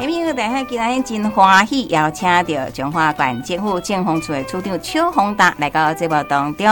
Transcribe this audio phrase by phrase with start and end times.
[0.00, 6.66] 因为大家今日真欢喜，邀请到中华县政府建风处的处长邱宏达来到节目当中。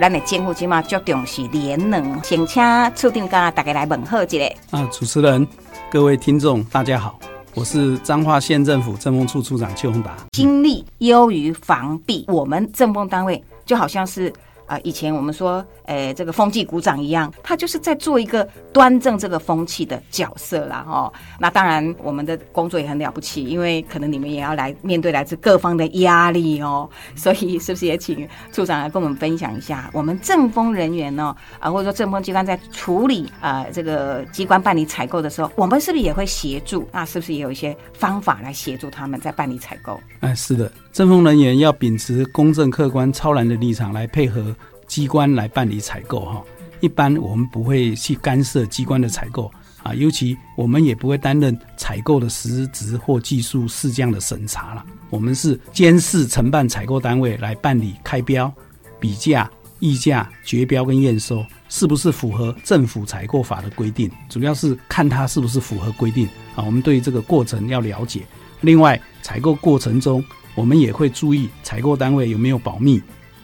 [0.00, 4.44] 咱的政府起码着重是联能，先请处长跟大家来问候一下。
[4.70, 5.46] 啊，主持人，
[5.90, 7.18] 各位听众，大家好，
[7.54, 10.16] 我是彰化县政府政风处处长邱宏达。
[10.30, 14.32] 精力优于防弊，我们政风单位就好像是。
[14.72, 21.12] 啊，以前我们说，诶，这个风纪股长一样，他就是在做一个端正这个风气的角色啦，哈。
[21.38, 26.88] 那当然，我们的工作也很了不起，因为可能你们也要来面对来自各方的压力哦。
[27.14, 36.88] 所以，是不是也请处长来跟我们分享一下，我们政风人员呢，啊，或者说政风机关在处理啊这个机关办理采购的时候，我们是不是也会协助？
[36.92, 40.00] 那是不是也有一些方法来协助他们在办理采购？
[40.20, 40.72] 哎，是的。
[40.92, 44.54] 政风人员要秉持公正、客观、超然的立场来配合
[44.86, 46.44] 机关来办理采购哈。
[46.80, 49.50] 一般我们不会去干涉机关的采购
[49.82, 54.84] 啊，尤其我们也不会担任采购的实质或技术事项的审查了。
[55.08, 58.52] 我们是监视承办采购单位来办理开标、
[59.00, 64.10] 比价、议价、决标跟验收，是不是符合政府采购法的规定？
[64.28, 66.62] 主要是看它是不是符合规定啊。
[66.64, 68.26] 我们对这个过程要了解。
[68.60, 70.22] 另外，采购过程中。
[70.54, 73.00] 我们也会注意采购单位有没有保密，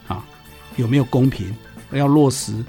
[0.07, 0.23] 啊，
[0.75, 1.53] 有没有公平，
[1.91, 2.63] 要落实。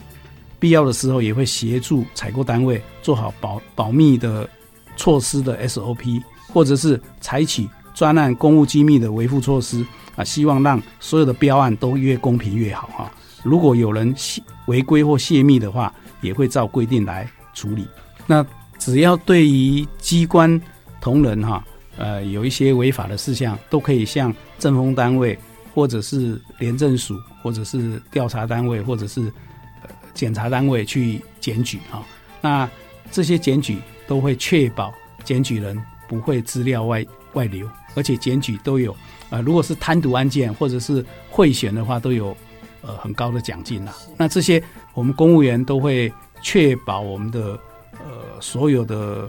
[0.59, 4.49] 必要的时候也会协助采购单位做好保保密的
[4.95, 9.85] 措施的 SOP，或者是采取专案公务机密的维护措施
[10.17, 13.11] 啊，希望让所有的标案都越公平越好哈。
[13.43, 14.15] 如果有人
[14.67, 17.87] 违规或泄密的话，也会照规定来处理。
[18.27, 18.45] 那
[18.79, 20.61] 只要对于机关
[21.01, 21.65] 同仁哈。
[22.01, 25.39] 呃，有一些违法的事项，都可以向政风单位，
[25.75, 29.21] 或者是廉政署，或者是调查单位，或者是
[29.83, 32.03] 呃检察单位去检举啊。
[32.41, 32.67] 那
[33.11, 33.77] 这些检举
[34.09, 34.91] 都会确保
[35.25, 35.79] 检举人
[36.09, 38.97] 不会资料外外流，而且检举都有
[39.29, 42.35] 呃，如果是贪渎案件或者是贿选的话，都有
[42.81, 43.93] 呃很高的奖金呐。
[44.17, 44.63] 那这些
[44.95, 47.61] 我们公务员都会确保我们的
[47.93, 49.29] 呃所有的。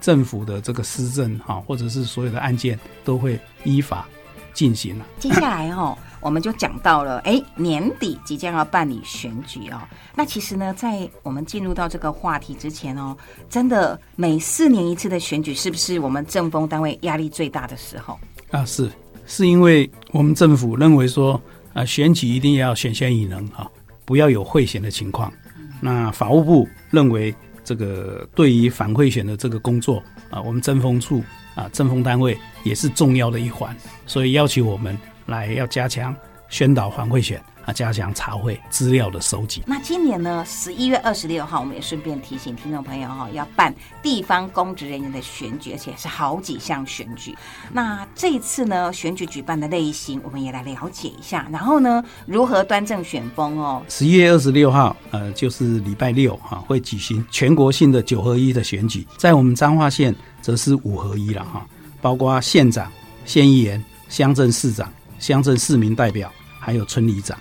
[0.00, 4.08] 政府的这个施政哈，或者是所有的案件都会依法
[4.54, 5.06] 进行了。
[5.18, 9.80] 接下来哦， 我们就讲到了，哎，年底即将要办理选举哦。
[10.14, 13.16] 那其实呢，在我们进入到这个话题之前哦，
[13.50, 18.18] 真的每四年一次的选举，是不是我们政风单位压力最大的时候？
[18.50, 18.90] 啊，是，
[19.26, 21.40] 是因为我们政府认为说，
[21.72, 23.70] 啊，选举一定要选贤与能哈，
[24.04, 25.32] 不要有贿选的情况。
[25.80, 27.34] 那法务部认为。
[27.68, 31.22] 这个对于反馈选的这个工作啊，我们政风处
[31.54, 32.34] 啊，政风单位
[32.64, 34.96] 也是重要的一环，所以要求我们
[35.26, 36.16] 来要加强
[36.48, 37.38] 宣导反馈选。
[37.72, 39.62] 加强查会资料的收集。
[39.66, 47.36] 那今年呢，十一月二十六号，我们也顺便提醒听众朋友哈，要办地方公职人员的选举，而且是好几项选举。
[47.72, 51.46] 那这次呢，选举举办的类型，我们也来了解一下。
[51.50, 53.82] 然后呢，如何端正选风哦？
[53.88, 59.06] 十一月二十六号，呃，就是礼拜六哈，会举行全国性的九合一的选举。
[59.16, 61.66] 在我们彰化县，则是五合一了哈，
[62.00, 62.90] 包括县长、
[63.24, 67.38] 县议员、乡镇市长、乡镇市民代表，还有村里长。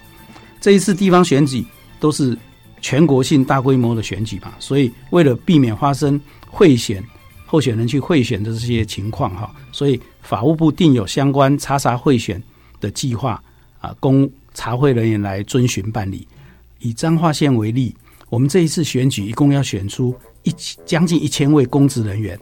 [0.59, 1.65] 这一次地方选举
[1.99, 2.37] 都是
[2.81, 7.03] 全国性大规模的选举嘛，所以为了避免发生贿选
[7.45, 12.41] 候选人去贿选的这些情况哈，所以法务部定有相关查查贿选
[12.79, 13.41] 的计划
[13.79, 16.27] 啊，供查贿人员来遵循办理。
[16.79, 17.95] 以彰化县为例，
[18.29, 20.53] 我们这一次选举一共要选出一
[20.85, 22.37] 将近一千位公职人员，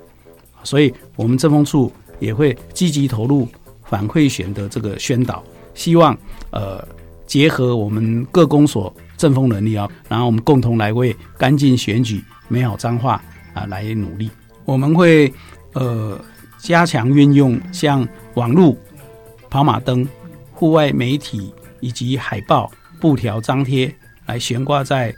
[0.63, 3.47] 所以我们政风处也会积极投入
[3.83, 5.43] 反贿选的这个宣导，
[5.73, 6.17] 希望
[6.51, 6.85] 呃。
[7.25, 13.21] 结合我们各公所政风能力啊，然后我们共同来为干净选举、美好彰化
[13.53, 14.29] 啊来努力。
[14.65, 15.31] 我们会
[15.73, 16.19] 呃
[16.59, 18.75] 加强运用像网络、
[19.49, 20.07] 跑马灯、
[20.51, 23.93] 户外媒体以及海报、布条、张贴，
[24.25, 25.13] 来悬挂在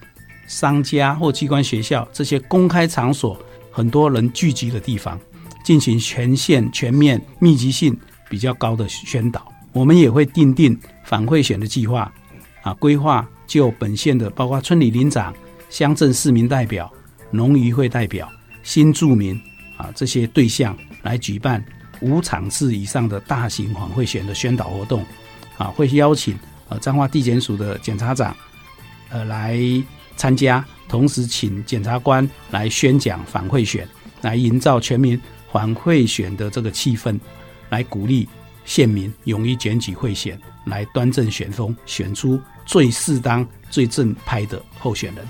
[0.48, 3.38] 商家或机关、学校这些公开场所、
[3.72, 5.20] 很多人聚集的地方，
[5.64, 7.98] 进行全线全面、密集性
[8.30, 9.52] 比较高的宣导。
[9.74, 10.78] 我们也会定定
[11.08, 12.12] 反贿选的计划，
[12.64, 15.34] 啊，规划就本县的包括村里领长、
[15.70, 16.92] 乡镇市民代表、
[17.32, 18.30] 农渔会代表、
[18.62, 19.42] 新住民
[19.78, 21.64] 啊这些对象来举办
[22.02, 25.02] 五场次以上的大型反贿选的宣导活动，
[25.58, 26.38] 啊，会邀请
[26.68, 28.36] 呃彰化地检署的检察长
[29.10, 29.58] 呃来
[30.18, 33.88] 参加，同时请检察官来宣讲反贿选，
[34.22, 35.18] 来营造全民
[35.54, 37.18] 反贿选的这个气氛，
[37.70, 38.28] 来鼓励。
[38.68, 45.26] 县民勇于检举贿选，来端正选风，选出最适当、最正派的候选人。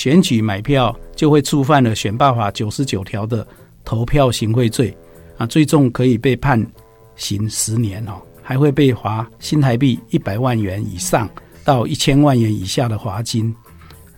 [0.00, 3.46] 选举买票就会触犯了选罢法九十九条的
[3.84, 4.96] 投票行贿罪
[5.36, 6.66] 啊，最重可以被判
[7.16, 11.28] 刑十年哦，还会被罚新台币一百万元以上
[11.64, 13.54] 到一千万元以下的罚金。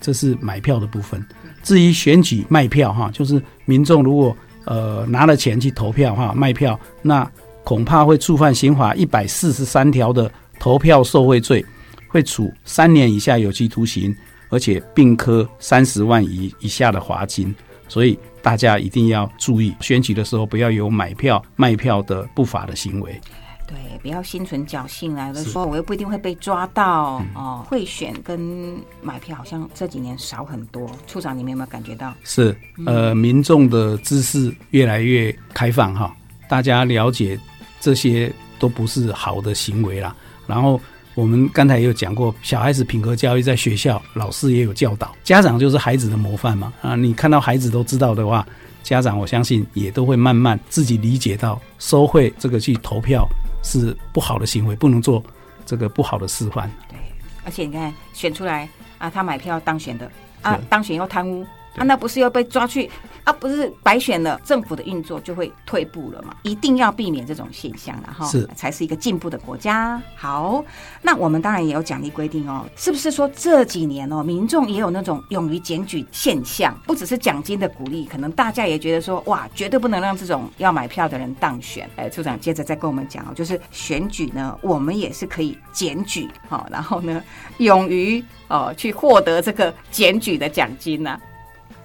[0.01, 1.21] 这是买票的部分。
[1.65, 4.37] 至于选举卖票哈，就是民众如果
[4.67, 7.29] 呃拿了钱去投票哈卖票，那
[7.65, 10.31] 恐怕会触犯刑法一百四十三条的
[10.61, 11.67] 投票受贿罪，
[12.07, 14.15] 会处三年以下有期徒刑。
[14.53, 17.55] 而且并科三十万以以下的罚金，
[17.89, 23.19] 所以大家一定要注意，选举的时候不要有买票卖票的不法的行为。
[23.67, 27.65] 对，不要心存侥幸来的说，我又不一定会被抓到哦。
[27.67, 32.13] 贿选跟买票好像这几年少很多，处长你们有没有感觉到？
[32.23, 32.55] 是，
[32.85, 36.15] 呃，民众的知识越来越开放哈，
[36.47, 37.41] 大家了解
[37.81, 40.15] 这些都不是好的行为啦，
[40.47, 40.79] 然后。
[41.15, 46.73] 我们刚才也有讲过，小孩子品格教育在学校，老师也有教导，家长就是孩子的模范嘛。
[46.81, 48.47] 啊，你看到孩子都知道的话，
[48.83, 53.29] 家长我相信也都会慢慢自己理解到，收贿这个去投票
[53.63, 55.23] 是不好的行为，不能做
[55.67, 56.71] 这个不好的示范。
[56.89, 56.99] 对，
[57.45, 58.69] 而且你看选出来
[58.99, 60.11] 啊，他买票当选的
[60.41, 61.47] 啊，当选又贪污。
[61.77, 62.91] 啊，那不是要被抓去
[63.25, 63.33] 啊？
[63.33, 66.35] 不是白选了，政府的运作就会退步了嘛？
[66.43, 70.01] 一定要避免这种现象然后，是才是一个进步的国家。
[70.15, 70.63] 好，
[71.01, 76.77] 那我们当然也有奖励规定哦，是不是说这几年哦，民众也有那种勇于检举现象？
[76.87, 81.89] 不只是奖金的鼓励，可能大家也觉得说，哇，绝对不能让这种要买票的人当选。
[81.97, 87.23] 哎，处长接着再跟我们讲哦，就是选举呢，我们也是可以检举哦，然后呢，
[87.59, 91.19] 勇于哦去获得这个检举的奖金呢。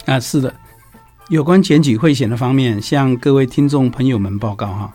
[0.08, 0.56] 啊，是的，
[1.28, 4.94] 有关检举贿选的方面，向各位听众朋友们报告哈。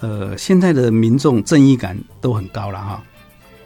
[0.00, 3.02] 呃，现在的民众正义感都很高了哈。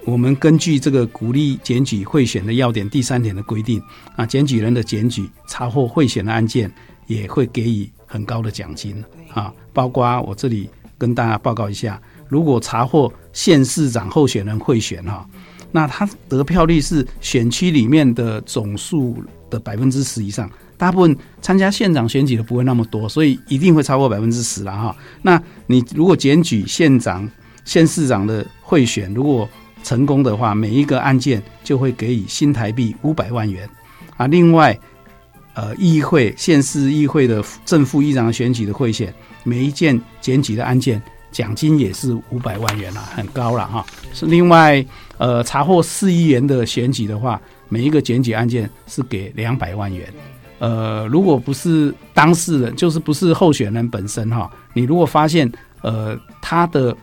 [0.04, 3.82] 我们根据这个鼓励检举贿选的要点第三点的规定
[4.14, 6.72] 啊，检举人的检举查获贿选的案件，
[7.08, 9.02] 也会给予很高的奖金
[9.32, 9.52] 啊。
[9.72, 15.28] 包括我这里跟大家报告一下，如果查获县市长候选人贿选哈，
[15.74, 19.16] 那他得票率是选区里面的总数
[19.50, 20.48] 的百分之十以上。
[20.76, 24.96] 大部分参加县长选举的不会那么多，所以一定会超过百分之十了哈。
[25.22, 27.28] 那你如果检举县长、
[27.64, 29.48] 县市长的贿选，如果
[29.82, 33.68] 成功的话，每一个案件就会给予新台币五百万元
[34.16, 34.28] 啊。
[34.28, 34.78] 另外，
[35.54, 39.12] 呃，议会、县市议会的正副议长选举的贿选，
[39.42, 41.02] 每一件检举的案件
[41.34, 43.84] 奖金也是五百万元了，很高了哈。
[44.12, 44.84] 是另外，
[45.18, 50.08] 呃，查获四亿元的选举的话，每一个检举案件是给两百万元。
[50.60, 55.50] 呃，如果不是当事人，就是不是候选人本身哈，你如果发现
[55.82, 56.96] 呃他的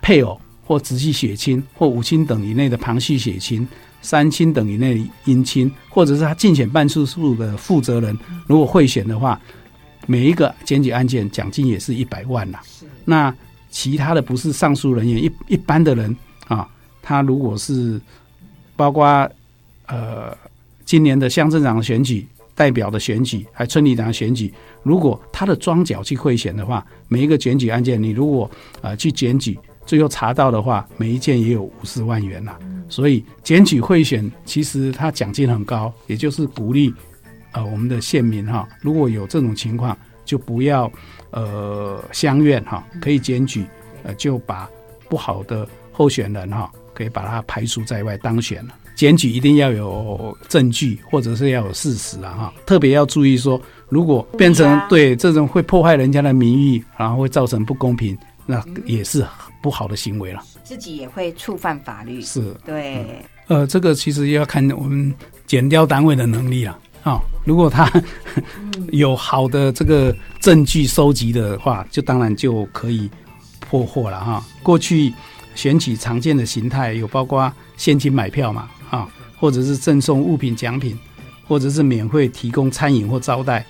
[0.00, 3.68] 配偶或直系血亲或五亲等以内的旁系血亲、
[4.00, 9.38] 三亲等以内姻亲，或者是他竞选办事处的负责人，如果贿选的话，
[10.06, 12.58] 每一个检举案件奖金也是一百万呐。
[13.04, 13.32] 那
[13.74, 16.16] 其他的不是上述人员一一般的人
[16.46, 16.68] 啊，
[17.02, 18.00] 他如果是
[18.76, 19.04] 包括
[19.86, 20.36] 呃
[20.84, 22.26] 今年的乡镇长选举。
[22.56, 24.54] 代表的选举，还村里长选举，
[24.84, 28.48] 如果他的庄脚去贿选的话，每一个检举案件，你如果
[28.80, 32.56] 呃去检举，最后查到的话，每一件也有五十万元呐。
[32.88, 36.94] 所以检举贿选其实他奖金很高，也就是鼓励
[37.50, 40.88] 呃我们的县民哈，如果有这种情况，就不要
[41.34, 43.66] 呃相愿哈，可以检举，
[44.04, 44.68] 呃就把
[45.08, 48.74] 不好的候选人哈，可以把他排除在外当选了。
[48.94, 52.30] 检举一定要有证据，或者是要有事实啊！
[52.32, 59.26] 哈，特别要注意说，如果变成对这种会破坏人家的名誉，然后会造成不公平，那也是
[59.60, 60.40] 不好的行为了。
[60.62, 62.20] 自己也会触犯法律。
[62.20, 63.04] 是，对。
[63.48, 65.12] 呃，这个其实要看我们
[65.44, 67.22] 检调单位的能力了啊。
[67.44, 67.88] 如果他
[68.90, 73.08] 有好的这个证据收集的话，就当然就可以
[73.60, 74.44] 破获了哈。
[74.64, 75.14] 过去
[75.54, 78.68] 选举常见的形态有包括现金买票嘛。
[78.90, 79.08] 啊，
[79.40, 80.96] 或者是赠送物品奖品，
[81.48, 83.66] 或者是免费提供餐饮或招待，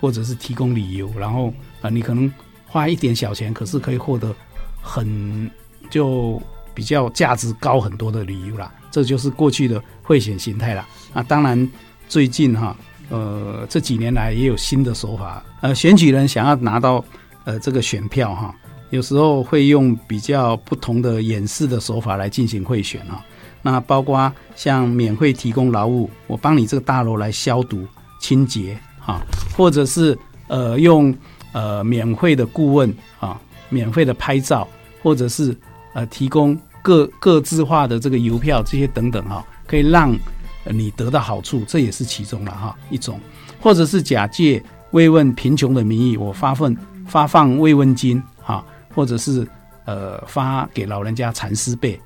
[0.00, 1.52] 或者是提供旅游，然后
[1.82, 2.32] 啊，你可能
[2.64, 4.34] 花一点小钱，可是可以获得
[4.80, 5.50] 很
[5.90, 8.72] 就比较价值高很多的旅游啦。
[8.90, 10.88] 这就是过去的贿选形态啦。
[11.12, 11.70] 啊，当然
[12.08, 12.76] 最近哈，
[13.08, 15.42] 呃，这几年来也有新的手法。
[15.60, 17.04] 呃，选举人想要拿到
[17.44, 18.54] 呃这个选票哈，
[18.90, 23.24] 有时候会用比较不同的掩饰的手法来进行贿选哈。
[23.62, 27.86] 那包括像免费提供劳务，我帮你这个大楼来消毒
[28.20, 29.22] 清洁啊，
[29.56, 30.16] 或者是
[30.48, 31.14] 呃用
[31.52, 34.68] 呃免费的顾问啊，免费的拍照，
[35.02, 35.56] 或者是
[35.94, 40.14] 呃提供各各自化的这个邮票这些等等哈，可以让
[40.72, 43.20] 你得到好处，这也是其中了哈一种，
[43.60, 49.46] 或者是假借慰问贫穷的名义，我发份发放慰问金哈，或者是
[49.84, 52.00] 呃发给老人家蚕丝被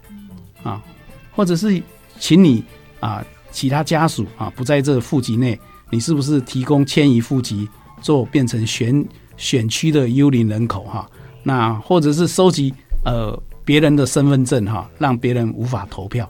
[0.62, 0.82] 啊，
[1.34, 1.82] 或者是
[2.18, 2.64] 请你
[3.00, 5.58] 啊其他家属啊不在这户籍内，
[5.90, 7.68] 你是不是提供迁移户籍，
[8.00, 9.04] 做变成选
[9.36, 11.08] 选区的幽灵人口哈？
[11.42, 12.74] 那或者是收集
[13.04, 13.40] 呃。
[13.64, 16.26] 别人的身份证哈，让别人无法投票，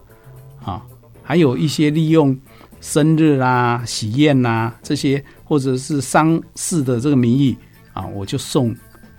[1.28, 2.34] 还有一些利用
[2.80, 7.54] 生日啦、喜宴呐这些，或者是丧事的这个名义
[7.92, 8.74] 啊，我就送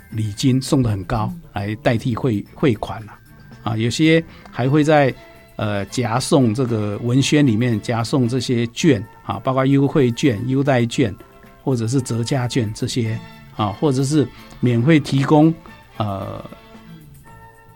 [0.10, 3.14] 礼金送的很高来代替汇汇款了，
[3.62, 5.14] 啊，有些还会在
[5.56, 11.16] 呃夹送这个文宣里面夹送这些券啊，包括优惠券、优待券
[11.64, 13.20] 或者是折价券这些
[13.56, 14.28] 啊，或者是
[14.60, 15.54] 免费提供
[15.98, 16.44] 呃。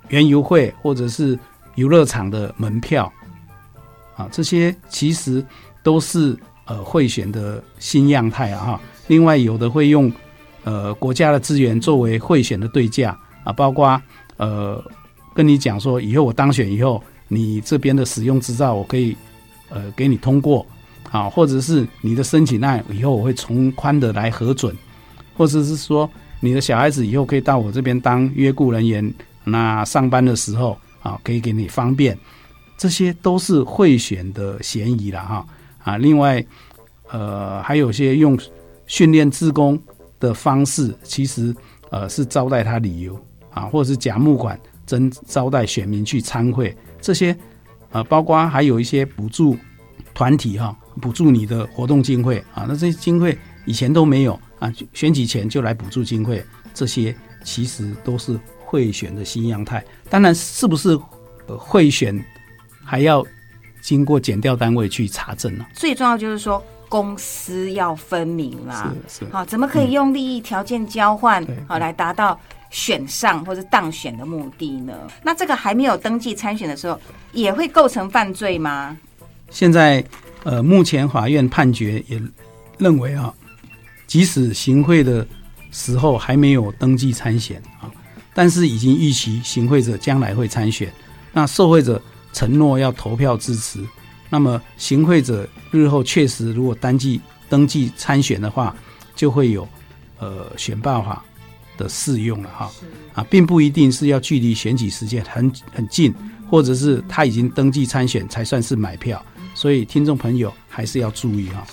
[0.10, 1.40] 园游会或者是
[1.74, 3.12] 游乐场的门票，
[4.16, 5.44] 啊，这些其实
[5.82, 8.82] 都是呃贿选的新样态啊哈。
[9.08, 10.12] 另外，有的会用
[10.64, 14.02] 呃国家的资源作为贿选的对价啊，包括
[14.38, 14.84] 呃
[15.36, 19.16] 跟你讲说，以后我当选以后，你这边的使用执照我可以
[19.70, 20.66] 呃给你通过
[21.12, 24.76] 啊，或者是你的申请案以后我会从宽的来核准，
[25.36, 29.14] 或者是说你的小孩子以后可以到我这边当约雇人员。
[29.44, 32.18] 那上班的时候啊，可以给你方便，
[32.78, 35.46] 这些都是贿选的嫌疑了哈
[35.84, 35.98] 啊。
[35.98, 36.44] 另外，
[37.10, 38.38] 呃，还有些用
[38.86, 39.80] 训练自工
[40.20, 41.56] 的方式，其实
[41.90, 43.20] 呃是招待他旅游
[43.52, 47.36] 啊，或者是假募款真招待选民去参会，这些
[47.92, 49.58] 呃，包括还有一些补助
[50.14, 58.40] 团体哈，补助你的活动经费啊，那这些经费以前都没有啊，选举前就来补助经费，这些其实都是。
[58.66, 61.00] 贿选的新样态，当然是不是
[61.46, 62.20] 贿选，
[62.84, 63.26] 还要
[63.82, 65.66] 经过检调单位去查证呢？
[65.74, 68.94] 最重要就是说公私要分明啦。
[69.08, 74.94] 是是，好，怎么可以用利益条件交换，好来达到选上或者当选的目的呢？
[75.24, 77.00] 那这个还没有登记参选的时候，
[77.32, 78.98] 也会构成犯罪吗？
[79.50, 80.04] 现在
[80.44, 82.22] 呃，目前法院判决也
[82.78, 83.34] 认为啊，
[84.08, 85.26] 即使行贿的
[85.72, 87.90] 时候还没有登记参选啊。
[88.34, 90.92] 但是已经预期行贿者将来会参选，
[91.32, 92.02] 那受贿者
[92.34, 93.80] 承诺要投票支持，
[94.30, 98.76] 那么行贿者日后确实如果登记登记参选的话，
[99.16, 99.66] 就会有
[100.20, 101.24] 呃选办法
[101.78, 102.72] 的适用了哈
[103.14, 106.14] 啊，并不一定是要距离选举时间很很近，
[106.50, 109.24] 或者是他已经登记参选才算是买票，
[109.54, 111.66] 所以听众朋友还是要注意哈。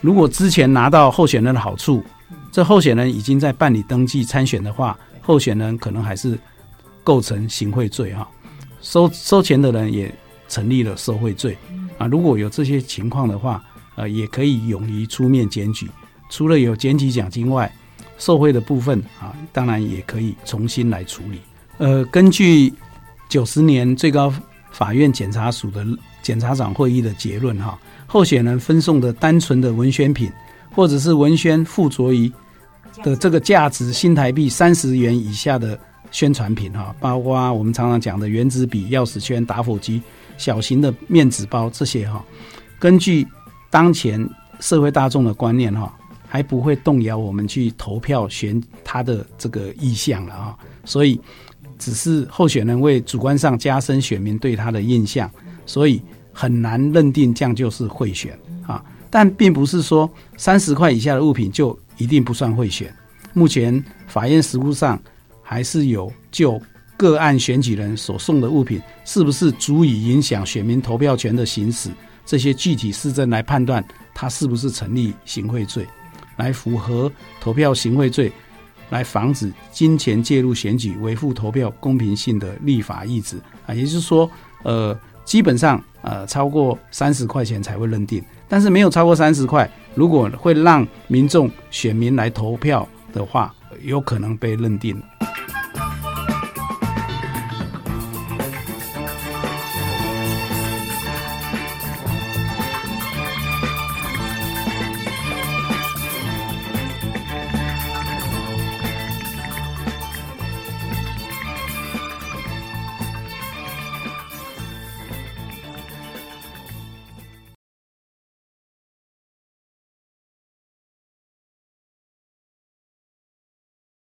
[0.00, 2.04] 如果之前拿到候选人的好处，
[2.52, 4.96] 这候选人已经在办理登记参选的话。
[5.24, 6.36] 候选人可能还是
[7.04, 8.28] 构成行贿罪哈，
[8.82, 10.14] 收收钱的人也
[10.48, 11.56] 成立了受贿罪
[11.96, 12.06] 啊。
[12.06, 15.88] 如果有这些情况的话，呃，也可以勇于出面检举。
[16.28, 17.72] 除了有检举奖金外，
[18.18, 21.40] 受贿的部分啊，当然也可以重新来处理。
[21.78, 22.72] 呃，根据
[23.28, 24.32] 九十年最高
[24.70, 25.86] 法院检察署的
[26.20, 30.30] 检察长会议的结论哈，候选人分送的单纯的文宣品，
[30.74, 32.30] 或者是文宣附着于。
[33.02, 35.80] 的这个价值新台币三十元以下的
[36.12, 40.00] 宣传品哈，包括我们常常讲的原子笔、钥匙圈、打火机、
[40.38, 42.24] 小型的面纸包这些哈，
[42.78, 43.26] 根据
[43.68, 44.24] 当前
[44.60, 45.92] 社会大众的观念哈，
[46.28, 51.20] 还不会动摇我们去投票选他的这个意向了啊，所以
[51.78, 55.28] 只是候选人为主观上加深选民对他的印象，
[55.66, 56.00] 所以
[56.32, 61.76] 很难认定这样就是贿选啊，但并不是说三十块以下的物品就。
[61.98, 62.92] 一定不算贿选。
[63.32, 65.00] 目前法院实务上
[65.52, 66.58] 还是有就
[66.96, 71.90] 个案选举人所送的物品是不是足以影响选民投票权的行使，
[72.24, 75.86] 这些具体事证来判断他是不是成立行贿罪，
[76.36, 78.32] 来符合投票行贿罪，
[78.88, 83.74] 来防止金钱介入选举、维护投票公平性的立法意志啊。
[83.74, 84.30] 也就是说，
[84.62, 89.70] 呃，基本上呃超过三十块钱才会认定，但是没有超过三十块。
[89.94, 95.00] 如果会让民众选民来投票的话，有可能被认定。